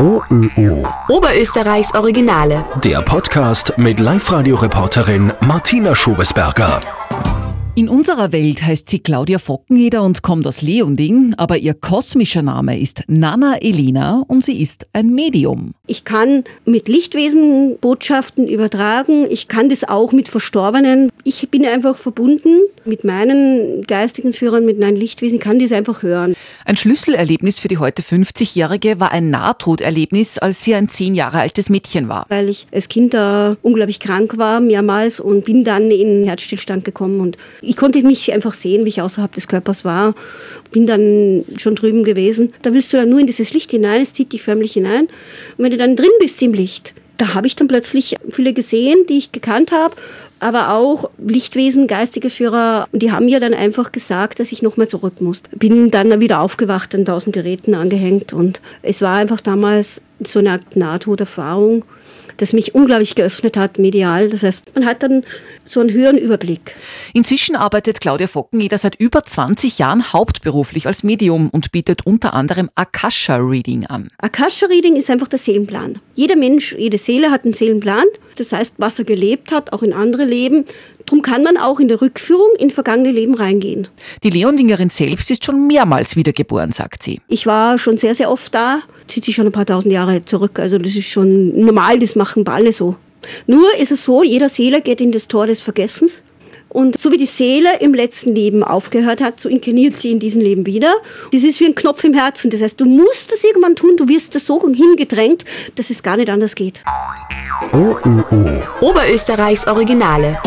OÖO. 0.00 0.86
Oberösterreichs 1.08 1.92
Originale. 1.92 2.64
Der 2.84 3.02
Podcast 3.02 3.72
mit 3.78 3.98
Live-Radio-Reporterin 3.98 5.32
Martina 5.40 5.92
Schobesberger. 5.96 6.80
In 7.78 7.88
unserer 7.88 8.32
Welt 8.32 8.60
heißt 8.60 8.90
sie 8.90 8.98
Claudia 8.98 9.38
Fockeneder 9.38 10.02
und 10.02 10.22
kommt 10.22 10.48
aus 10.48 10.62
Leonding, 10.62 11.34
aber 11.36 11.58
ihr 11.58 11.74
kosmischer 11.74 12.42
Name 12.42 12.76
ist 12.76 13.04
Nana 13.06 13.58
Elina 13.62 14.24
und 14.26 14.44
sie 14.44 14.60
ist 14.60 14.86
ein 14.94 15.10
Medium. 15.10 15.74
Ich 15.86 16.02
kann 16.02 16.42
mit 16.64 16.88
Lichtwesen 16.88 17.78
Botschaften 17.80 18.48
übertragen. 18.48 19.28
Ich 19.30 19.46
kann 19.46 19.68
das 19.68 19.84
auch 19.84 20.10
mit 20.10 20.26
Verstorbenen. 20.26 21.12
Ich 21.22 21.48
bin 21.50 21.64
einfach 21.64 21.96
verbunden 21.96 22.62
mit 22.84 23.04
meinen 23.04 23.86
geistigen 23.86 24.32
Führern, 24.32 24.64
mit 24.64 24.80
meinen 24.80 24.96
Lichtwesen, 24.96 25.38
kann 25.38 25.60
das 25.60 25.70
einfach 25.70 26.02
hören. 26.02 26.34
Ein 26.64 26.76
Schlüsselerlebnis 26.76 27.60
für 27.60 27.68
die 27.68 27.78
heute 27.78 28.02
50-Jährige 28.02 28.98
war 28.98 29.12
ein 29.12 29.30
Nahtoderlebnis, 29.30 30.38
als 30.38 30.64
sie 30.64 30.74
ein 30.74 30.88
zehn 30.88 31.14
Jahre 31.14 31.38
altes 31.38 31.70
Mädchen 31.70 32.08
war. 32.08 32.26
Weil 32.28 32.48
ich 32.48 32.66
als 32.72 32.88
Kind 32.88 33.14
da 33.14 33.56
unglaublich 33.62 34.00
krank 34.00 34.36
war, 34.36 34.60
mehrmals, 34.60 35.20
und 35.20 35.44
bin 35.44 35.62
dann 35.62 35.90
in 35.90 36.24
Herzstillstand 36.24 36.84
gekommen. 36.84 37.20
Und 37.20 37.36
ich 37.68 37.76
konnte 37.76 38.02
mich 38.02 38.32
einfach 38.32 38.54
sehen, 38.54 38.86
wie 38.86 38.88
ich 38.88 39.02
außerhalb 39.02 39.30
des 39.32 39.46
Körpers 39.46 39.84
war. 39.84 40.14
Bin 40.70 40.86
dann 40.86 41.44
schon 41.58 41.74
drüben 41.74 42.02
gewesen. 42.02 42.48
Da 42.62 42.72
willst 42.72 42.92
du 42.92 42.96
dann 42.96 43.10
nur 43.10 43.20
in 43.20 43.26
dieses 43.26 43.52
Licht 43.52 43.70
hinein, 43.70 44.00
es 44.00 44.14
zieht 44.14 44.32
dich 44.32 44.42
förmlich 44.42 44.72
hinein. 44.72 45.02
Und 45.02 45.64
wenn 45.64 45.70
du 45.70 45.76
dann 45.76 45.94
drin 45.94 46.08
bist 46.18 46.40
im 46.40 46.54
Licht, 46.54 46.94
da 47.18 47.34
habe 47.34 47.46
ich 47.46 47.56
dann 47.56 47.68
plötzlich 47.68 48.16
viele 48.30 48.54
gesehen, 48.54 49.04
die 49.08 49.18
ich 49.18 49.32
gekannt 49.32 49.70
habe, 49.70 49.94
aber 50.40 50.72
auch 50.72 51.10
Lichtwesen, 51.18 51.88
geistige 51.88 52.30
Führer, 52.30 52.88
die 52.92 53.12
haben 53.12 53.26
mir 53.26 53.40
dann 53.40 53.52
einfach 53.52 53.92
gesagt, 53.92 54.40
dass 54.40 54.52
ich 54.52 54.62
nochmal 54.62 54.88
zurück 54.88 55.20
muss. 55.20 55.42
Bin 55.54 55.90
dann 55.90 56.20
wieder 56.20 56.40
aufgewacht, 56.40 56.94
an 56.94 57.04
tausend 57.04 57.34
Geräten 57.34 57.74
angehängt 57.74 58.32
und 58.32 58.60
es 58.82 59.02
war 59.02 59.16
einfach 59.16 59.42
damals 59.42 60.00
so 60.24 60.38
eine 60.38 60.60
Nahtoderfahrung 60.74 61.84
das 62.38 62.52
mich 62.52 62.74
unglaublich 62.74 63.14
geöffnet 63.14 63.56
hat, 63.56 63.78
medial. 63.78 64.30
Das 64.30 64.42
heißt, 64.42 64.74
man 64.74 64.86
hat 64.86 65.02
dann 65.02 65.24
so 65.64 65.80
einen 65.80 65.90
höheren 65.90 66.16
Überblick. 66.16 66.74
Inzwischen 67.12 67.56
arbeitet 67.56 68.00
Claudia 68.00 68.26
Fockeneder 68.26 68.78
seit 68.78 68.94
über 68.96 69.22
20 69.22 69.78
Jahren 69.78 70.12
hauptberuflich 70.12 70.86
als 70.86 71.02
Medium 71.02 71.50
und 71.50 71.72
bietet 71.72 72.06
unter 72.06 72.32
anderem 72.32 72.70
Akasha-Reading 72.74 73.86
an. 73.86 74.08
Akasha-Reading 74.18 74.96
ist 74.96 75.10
einfach 75.10 75.28
der 75.28 75.38
Seelenplan. 75.38 76.00
Jeder 76.14 76.36
Mensch, 76.36 76.74
jede 76.78 76.98
Seele 76.98 77.30
hat 77.30 77.44
einen 77.44 77.54
Seelenplan. 77.54 78.06
Das 78.36 78.52
heißt, 78.52 78.74
was 78.78 78.98
er 78.98 79.04
gelebt 79.04 79.52
hat, 79.52 79.72
auch 79.72 79.82
in 79.82 79.92
andere 79.92 80.24
Leben. 80.24 80.64
Darum 81.06 81.22
kann 81.22 81.42
man 81.42 81.56
auch 81.56 81.80
in 81.80 81.88
der 81.88 82.00
Rückführung 82.00 82.50
in 82.58 82.70
vergangene 82.70 83.10
Leben 83.10 83.34
reingehen. 83.34 83.88
Die 84.22 84.30
Leondingerin 84.30 84.90
selbst 84.90 85.30
ist 85.30 85.44
schon 85.44 85.66
mehrmals 85.66 86.16
wiedergeboren, 86.16 86.70
sagt 86.70 87.02
sie. 87.02 87.20
Ich 87.28 87.46
war 87.46 87.78
schon 87.78 87.98
sehr, 87.98 88.14
sehr 88.14 88.30
oft 88.30 88.54
da. 88.54 88.82
Zieht 89.08 89.24
sich 89.24 89.34
schon 89.34 89.46
ein 89.46 89.52
paar 89.52 89.66
tausend 89.66 89.92
Jahre 89.92 90.24
zurück. 90.24 90.58
Also 90.58 90.78
das 90.78 90.94
ist 90.94 91.08
schon 91.08 91.58
normal, 91.58 91.98
das 91.98 92.14
machen 92.14 92.46
wir 92.46 92.52
alle 92.52 92.72
so. 92.72 92.96
Nur 93.46 93.74
ist 93.78 93.90
es 93.90 94.04
so, 94.04 94.22
jeder 94.22 94.48
Seele 94.48 94.80
geht 94.80 95.00
in 95.00 95.12
das 95.12 95.28
Tor 95.28 95.46
des 95.46 95.60
Vergessens. 95.60 96.22
Und 96.68 97.00
so 97.00 97.10
wie 97.10 97.16
die 97.16 97.26
Seele 97.26 97.80
im 97.80 97.94
letzten 97.94 98.34
Leben 98.34 98.62
aufgehört 98.62 99.22
hat, 99.22 99.40
so 99.40 99.48
inkarniert 99.48 99.94
sie 99.94 100.10
in 100.10 100.18
diesem 100.18 100.42
Leben 100.42 100.66
wieder. 100.66 100.94
Das 101.32 101.42
ist 101.42 101.60
wie 101.60 101.66
ein 101.66 101.74
Knopf 101.74 102.04
im 102.04 102.12
Herzen. 102.12 102.50
Das 102.50 102.60
heißt, 102.60 102.78
du 102.78 102.84
musst 102.84 103.32
das 103.32 103.42
irgendwann 103.42 103.74
tun, 103.74 103.96
du 103.96 104.06
wirst 104.06 104.34
das 104.34 104.44
so 104.44 104.60
hingedrängt, 104.60 105.44
dass 105.76 105.88
es 105.88 106.02
gar 106.02 106.18
nicht 106.18 106.28
anders 106.28 106.54
geht. 106.54 106.82
OÖO. 107.72 107.96
Oberösterreichs 108.80 109.66
Originale. 109.66 110.38